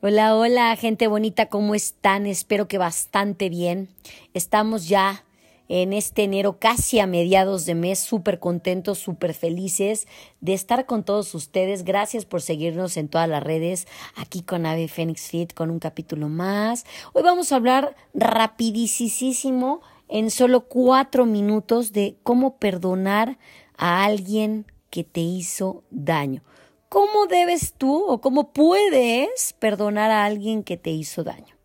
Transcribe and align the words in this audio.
Hola, 0.00 0.36
hola, 0.36 0.76
gente 0.76 1.08
bonita, 1.08 1.46
¿cómo 1.46 1.74
están? 1.74 2.26
Espero 2.26 2.68
que 2.68 2.78
bastante 2.78 3.48
bien. 3.48 3.88
Estamos 4.32 4.86
ya 4.86 5.24
en 5.68 5.92
este 5.92 6.22
enero, 6.22 6.60
casi 6.60 7.00
a 7.00 7.08
mediados 7.08 7.66
de 7.66 7.74
mes, 7.74 7.98
súper 7.98 8.38
contentos, 8.38 8.98
súper 9.00 9.34
felices 9.34 10.06
de 10.40 10.54
estar 10.54 10.86
con 10.86 11.02
todos 11.02 11.34
ustedes. 11.34 11.82
Gracias 11.82 12.26
por 12.26 12.42
seguirnos 12.42 12.96
en 12.96 13.08
todas 13.08 13.28
las 13.28 13.42
redes, 13.42 13.88
aquí 14.14 14.42
con 14.42 14.66
Ave 14.66 14.86
Phoenix 14.86 15.22
Fit, 15.22 15.52
con 15.52 15.68
un 15.68 15.80
capítulo 15.80 16.28
más. 16.28 16.86
Hoy 17.12 17.24
vamos 17.24 17.50
a 17.50 17.56
hablar 17.56 17.96
rapidísimo, 18.14 19.80
en 20.08 20.30
solo 20.30 20.68
cuatro 20.68 21.26
minutos, 21.26 21.92
de 21.92 22.14
cómo 22.22 22.58
perdonar 22.58 23.36
a 23.76 24.04
alguien 24.04 24.64
que 24.90 25.02
te 25.02 25.22
hizo 25.22 25.82
daño. 25.90 26.44
¿Cómo 26.88 27.26
debes 27.26 27.74
tú 27.74 28.04
o 28.06 28.20
cómo 28.20 28.52
puedes 28.52 29.52
perdonar 29.58 30.10
a 30.10 30.24
alguien 30.24 30.62
que 30.62 30.76
te 30.76 30.90
hizo 30.90 31.22
daño? 31.22 31.56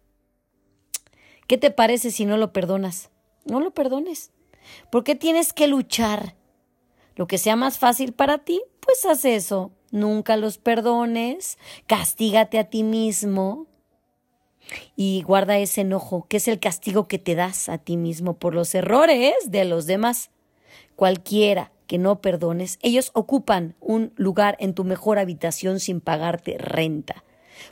¿Qué 1.48 1.58
te 1.58 1.72
parece 1.72 2.12
si 2.12 2.26
no 2.26 2.38
lo 2.38 2.52
perdonas? 2.52 3.10
No 3.46 3.60
lo 3.60 3.72
perdones. 3.72 4.32
¿Por 4.92 5.04
qué 5.04 5.16
tienes 5.16 5.54
que 5.54 5.68
luchar? 5.68 6.36
Lo 7.16 7.28
que 7.28 7.38
sea 7.38 7.56
más 7.56 7.78
fácil 7.78 8.14
para 8.14 8.40
ti, 8.40 8.62
pues 8.82 9.06
haz 9.06 9.24
eso. 9.26 9.72
Nunca 9.92 10.38
los 10.38 10.58
perdones, 10.58 11.58
castígate 11.86 12.60
a 12.60 12.70
ti 12.70 12.84
mismo 12.84 13.68
y 14.96 15.22
guarda 15.22 15.58
ese 15.58 15.82
enojo, 15.82 16.26
que 16.28 16.38
es 16.38 16.48
el 16.48 16.60
castigo 16.60 17.08
que 17.08 17.20
te 17.20 17.36
das 17.36 17.70
a 17.70 17.78
ti 17.78 17.98
mismo 17.98 18.40
por 18.40 18.56
los 18.56 18.74
errores 18.74 19.36
de 19.46 19.66
los 19.66 19.86
demás. 19.86 20.32
Cualquiera 20.96 21.73
que 21.88 21.98
no 21.98 22.22
perdones, 22.22 22.80
ellos 22.82 23.12
ocupan 23.14 23.76
un 23.80 24.14
lugar 24.16 24.56
en 24.60 24.74
tu 24.74 24.84
mejor 24.84 25.20
habitación 25.20 25.80
sin 25.80 26.02
pagarte 26.02 26.58
renta. 26.58 27.24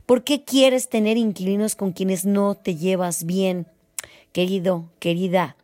¿Por 0.06 0.24
qué 0.24 0.44
quieres 0.44 0.90
tener 0.90 1.18
inquilinos 1.18 1.76
con 1.76 1.92
quienes 1.92 2.26
no 2.26 2.56
te 2.56 2.76
llevas 2.76 3.26
bien? 3.26 3.68
Querido, 4.32 4.90
querida, 5.00 5.58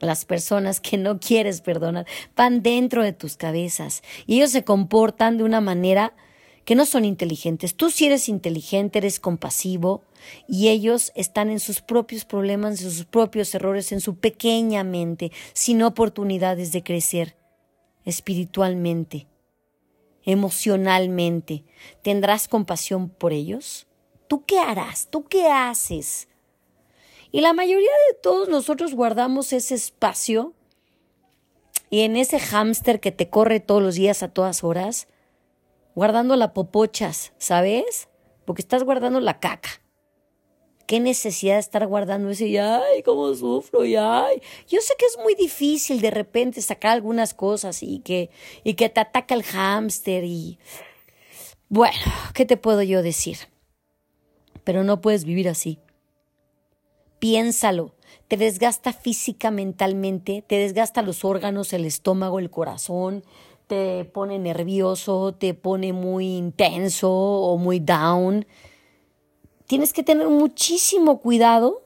las 0.00 0.24
personas 0.24 0.80
que 0.80 0.98
no 0.98 1.20
quieres 1.20 1.60
perdonar 1.60 2.06
van 2.36 2.62
dentro 2.62 3.02
de 3.02 3.12
tus 3.12 3.36
cabezas 3.36 4.02
y 4.26 4.36
ellos 4.36 4.50
se 4.50 4.64
comportan 4.64 5.38
de 5.38 5.44
una 5.44 5.60
manera 5.60 6.12
que 6.64 6.74
no 6.74 6.86
son 6.86 7.04
inteligentes. 7.04 7.74
Tú 7.74 7.90
si 7.90 8.06
eres 8.06 8.28
inteligente, 8.28 8.98
eres 8.98 9.18
compasivo 9.18 10.02
y 10.48 10.68
ellos 10.68 11.12
están 11.14 11.50
en 11.50 11.60
sus 11.60 11.80
propios 11.80 12.24
problemas, 12.24 12.82
en 12.82 12.90
sus 12.90 13.04
propios 13.04 13.54
errores, 13.54 13.92
en 13.92 14.00
su 14.00 14.16
pequeña 14.16 14.84
mente, 14.84 15.32
sin 15.54 15.82
oportunidades 15.82 16.72
de 16.72 16.82
crecer 16.82 17.41
espiritualmente, 18.04 19.26
emocionalmente, 20.24 21.64
¿tendrás 22.02 22.48
compasión 22.48 23.08
por 23.08 23.32
ellos? 23.32 23.86
¿Tú 24.28 24.44
qué 24.44 24.58
harás? 24.58 25.08
¿Tú 25.10 25.24
qué 25.24 25.48
haces? 25.48 26.28
Y 27.30 27.40
la 27.40 27.52
mayoría 27.52 27.90
de 28.10 28.18
todos 28.22 28.48
nosotros 28.48 28.94
guardamos 28.94 29.52
ese 29.52 29.74
espacio 29.74 30.54
y 31.90 32.00
en 32.00 32.16
ese 32.16 32.38
hámster 32.38 33.00
que 33.00 33.12
te 33.12 33.28
corre 33.28 33.60
todos 33.60 33.82
los 33.82 33.94
días 33.96 34.22
a 34.22 34.28
todas 34.28 34.64
horas, 34.64 35.08
guardando 35.94 36.36
la 36.36 36.54
popochas, 36.54 37.32
¿sabes? 37.38 38.08
Porque 38.44 38.62
estás 38.62 38.84
guardando 38.84 39.20
la 39.20 39.40
caca 39.40 39.81
qué 40.86 41.00
necesidad 41.00 41.54
de 41.54 41.60
estar 41.60 41.86
guardando 41.86 42.30
eso 42.30 42.44
y 42.44 42.56
ay, 42.56 43.02
cómo 43.04 43.34
sufro 43.34 43.84
y 43.84 43.96
ay. 43.96 44.42
Yo 44.68 44.80
sé 44.80 44.94
que 44.98 45.06
es 45.06 45.18
muy 45.22 45.34
difícil 45.34 46.00
de 46.00 46.10
repente 46.10 46.62
sacar 46.62 46.92
algunas 46.92 47.34
cosas 47.34 47.82
y 47.82 48.00
que, 48.00 48.30
y 48.64 48.74
que 48.74 48.88
te 48.88 49.00
ataca 49.00 49.34
el 49.34 49.42
hámster 49.42 50.24
y 50.24 50.58
bueno, 51.68 51.96
¿qué 52.34 52.44
te 52.44 52.56
puedo 52.56 52.82
yo 52.82 53.02
decir? 53.02 53.38
Pero 54.64 54.84
no 54.84 55.00
puedes 55.00 55.24
vivir 55.24 55.48
así. 55.48 55.78
Piénsalo. 57.18 57.94
Te 58.28 58.36
desgasta 58.36 58.92
física, 58.92 59.50
mentalmente, 59.50 60.44
te 60.46 60.56
desgasta 60.56 61.02
los 61.02 61.24
órganos, 61.24 61.72
el 61.72 61.84
estómago, 61.84 62.38
el 62.38 62.50
corazón, 62.50 63.24
te 63.66 64.04
pone 64.04 64.38
nervioso, 64.38 65.32
te 65.32 65.54
pone 65.54 65.92
muy 65.92 66.36
intenso 66.36 67.10
o 67.10 67.56
muy 67.56 67.80
down 67.80 68.46
tienes 69.72 69.94
que 69.94 70.02
tener 70.02 70.28
muchísimo 70.28 71.22
cuidado 71.22 71.80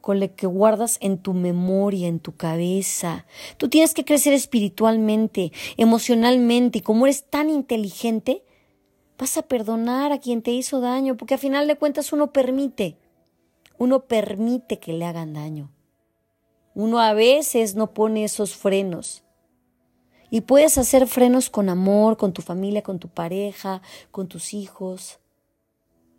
con 0.00 0.20
lo 0.20 0.34
que 0.34 0.46
guardas 0.46 0.96
en 1.02 1.18
tu 1.18 1.34
memoria, 1.34 2.08
en 2.08 2.18
tu 2.18 2.34
cabeza. 2.34 3.26
Tú 3.58 3.68
tienes 3.68 3.92
que 3.92 4.06
crecer 4.06 4.32
espiritualmente, 4.32 5.52
emocionalmente, 5.76 6.78
y 6.78 6.80
como 6.80 7.04
eres 7.04 7.24
tan 7.24 7.50
inteligente, 7.50 8.42
vas 9.18 9.36
a 9.36 9.42
perdonar 9.42 10.12
a 10.12 10.18
quien 10.18 10.40
te 10.40 10.52
hizo 10.52 10.80
daño, 10.80 11.18
porque 11.18 11.34
a 11.34 11.36
final 11.36 11.68
de 11.68 11.76
cuentas 11.76 12.14
uno 12.14 12.32
permite, 12.32 12.96
uno 13.76 14.06
permite 14.06 14.78
que 14.78 14.94
le 14.94 15.04
hagan 15.04 15.34
daño. 15.34 15.70
Uno 16.74 17.00
a 17.00 17.12
veces 17.12 17.74
no 17.74 17.92
pone 17.92 18.24
esos 18.24 18.56
frenos. 18.56 19.24
Y 20.30 20.40
puedes 20.40 20.78
hacer 20.78 21.06
frenos 21.06 21.50
con 21.50 21.68
amor, 21.68 22.16
con 22.16 22.32
tu 22.32 22.40
familia, 22.40 22.80
con 22.80 22.98
tu 22.98 23.08
pareja, 23.08 23.82
con 24.10 24.26
tus 24.26 24.54
hijos. 24.54 25.20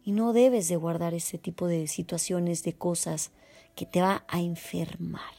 Y 0.03 0.12
no 0.13 0.34
debes 0.34 0.67
de 0.67 0.75
guardar 0.75 1.13
ese 1.13 1.38
tipo 1.38 1.67
de 1.67 1.88
situaciones, 1.88 2.63
de 2.63 2.73
cosas 2.73 3.31
que 3.75 3.85
te 3.85 4.01
va 4.01 4.25
a 4.28 4.39
enfermar. 4.39 5.34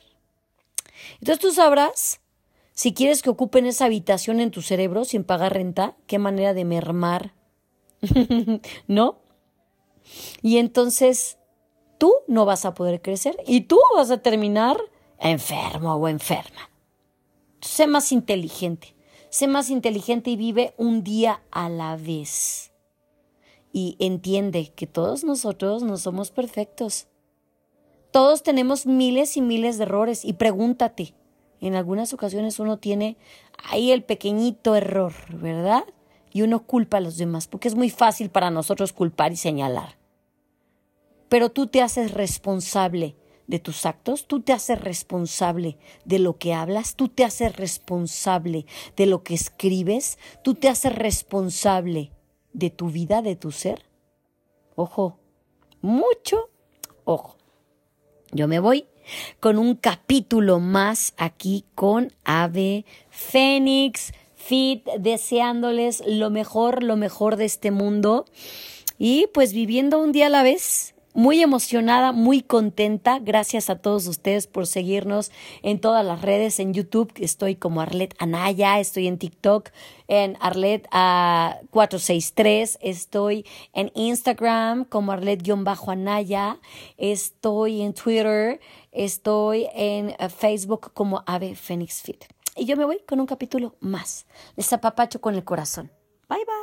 Entonces 1.20 1.40
tú 1.40 1.52
sabrás 1.52 2.20
si 2.72 2.94
quieres 2.94 3.22
que 3.22 3.30
ocupen 3.30 3.66
esa 3.66 3.84
habitación 3.84 4.40
en 4.40 4.50
tu 4.50 4.62
cerebro 4.62 5.04
sin 5.04 5.24
pagar 5.24 5.52
renta, 5.52 5.96
qué 6.06 6.18
manera 6.18 6.54
de 6.54 6.64
mermar. 6.64 7.34
¿No? 8.86 9.20
Y 10.40 10.56
entonces 10.58 11.38
tú 11.98 12.12
no 12.26 12.44
vas 12.44 12.64
a 12.64 12.74
poder 12.74 13.02
crecer 13.02 13.36
y 13.46 13.62
tú 13.62 13.78
vas 13.94 14.10
a 14.10 14.18
terminar 14.18 14.76
enfermo 15.18 15.94
o 15.94 16.08
enferma. 16.08 16.70
Sé 17.60 17.86
más 17.86 18.10
inteligente, 18.10 18.96
sé 19.30 19.46
más 19.46 19.70
inteligente 19.70 20.30
y 20.30 20.36
vive 20.36 20.74
un 20.76 21.04
día 21.04 21.42
a 21.52 21.68
la 21.68 21.96
vez 21.96 22.71
y 23.72 23.96
entiende 23.98 24.72
que 24.74 24.86
todos 24.86 25.24
nosotros 25.24 25.82
no 25.82 25.96
somos 25.96 26.30
perfectos. 26.30 27.06
Todos 28.10 28.42
tenemos 28.42 28.86
miles 28.86 29.36
y 29.36 29.40
miles 29.40 29.78
de 29.78 29.84
errores 29.84 30.24
y 30.24 30.34
pregúntate, 30.34 31.14
en 31.62 31.76
algunas 31.76 32.12
ocasiones 32.12 32.58
uno 32.58 32.78
tiene 32.78 33.16
ahí 33.70 33.92
el 33.92 34.02
pequeñito 34.02 34.74
error, 34.74 35.14
¿verdad? 35.30 35.84
Y 36.32 36.42
uno 36.42 36.66
culpa 36.66 36.96
a 36.96 37.00
los 37.00 37.16
demás, 37.16 37.46
porque 37.46 37.68
es 37.68 37.76
muy 37.76 37.88
fácil 37.88 38.30
para 38.30 38.50
nosotros 38.50 38.92
culpar 38.92 39.32
y 39.32 39.36
señalar. 39.36 39.96
Pero 41.28 41.50
tú 41.50 41.68
te 41.68 41.80
haces 41.80 42.12
responsable 42.12 43.16
de 43.46 43.60
tus 43.60 43.86
actos, 43.86 44.26
tú 44.26 44.40
te 44.40 44.52
haces 44.52 44.80
responsable 44.80 45.78
de 46.04 46.18
lo 46.18 46.36
que 46.36 46.52
hablas, 46.52 46.96
tú 46.96 47.08
te 47.08 47.24
haces 47.24 47.54
responsable 47.54 48.66
de 48.96 49.06
lo 49.06 49.22
que 49.22 49.34
escribes, 49.34 50.18
tú 50.42 50.54
te 50.54 50.68
haces 50.68 50.94
responsable 50.94 52.10
de 52.52 52.70
tu 52.70 52.88
vida, 52.88 53.22
de 53.22 53.36
tu 53.36 53.52
ser. 53.52 53.82
Ojo, 54.74 55.18
mucho 55.80 56.50
ojo. 57.04 57.36
Yo 58.30 58.48
me 58.48 58.60
voy 58.60 58.86
con 59.40 59.58
un 59.58 59.74
capítulo 59.74 60.60
más 60.60 61.14
aquí 61.16 61.64
con 61.74 62.12
Ave 62.24 62.84
Fénix 63.10 64.12
Fit, 64.34 64.84
deseándoles 64.98 66.02
lo 66.06 66.30
mejor, 66.30 66.82
lo 66.82 66.96
mejor 66.96 67.36
de 67.36 67.44
este 67.44 67.70
mundo 67.70 68.24
y 68.98 69.28
pues 69.34 69.52
viviendo 69.52 69.98
un 70.00 70.12
día 70.12 70.26
a 70.26 70.30
la 70.30 70.42
vez 70.42 70.91
muy 71.14 71.42
emocionada, 71.42 72.12
muy 72.12 72.42
contenta. 72.42 73.18
Gracias 73.18 73.70
a 73.70 73.76
todos 73.76 74.06
ustedes 74.06 74.46
por 74.46 74.66
seguirnos 74.66 75.30
en 75.62 75.80
todas 75.80 76.04
las 76.04 76.22
redes. 76.22 76.60
En 76.60 76.74
YouTube 76.74 77.12
estoy 77.16 77.56
como 77.56 77.80
Arlet 77.80 78.14
Anaya, 78.18 78.80
estoy 78.80 79.06
en 79.06 79.18
TikTok 79.18 79.70
en 80.12 80.36
Arlet 80.40 80.86
a 80.90 81.60
463, 81.70 82.78
estoy 82.82 83.46
en 83.72 83.90
Instagram 83.94 84.84
como 84.84 85.12
Arlet-Anaya, 85.12 86.60
estoy 86.98 87.80
en 87.80 87.94
Twitter, 87.94 88.60
estoy 88.90 89.68
en 89.74 90.10
eh, 90.10 90.28
Facebook 90.28 90.92
como 90.92 91.22
Ave 91.26 91.54
Phoenix 91.54 92.02
Fit. 92.02 92.24
Y 92.56 92.66
yo 92.66 92.76
me 92.76 92.84
voy 92.84 93.00
con 93.08 93.20
un 93.20 93.26
capítulo 93.26 93.74
más. 93.80 94.26
Les 94.56 94.70
apapacho 94.72 95.20
con 95.20 95.34
el 95.34 95.44
corazón. 95.44 95.90
Bye 96.28 96.44
bye. 96.44 96.61